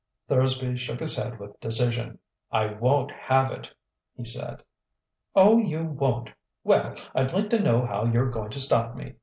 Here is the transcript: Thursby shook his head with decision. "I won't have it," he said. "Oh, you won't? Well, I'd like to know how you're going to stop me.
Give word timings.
Thursby 0.27 0.77
shook 0.77 0.99
his 0.99 1.15
head 1.15 1.37
with 1.39 1.59
decision. 1.59 2.17
"I 2.51 2.73
won't 2.73 3.11
have 3.11 3.51
it," 3.51 3.69
he 4.15 4.25
said. 4.25 4.63
"Oh, 5.35 5.59
you 5.59 5.83
won't? 5.83 6.31
Well, 6.63 6.95
I'd 7.13 7.33
like 7.33 7.51
to 7.51 7.61
know 7.61 7.85
how 7.85 8.05
you're 8.05 8.31
going 8.31 8.49
to 8.49 8.59
stop 8.59 8.95
me. 8.95 9.13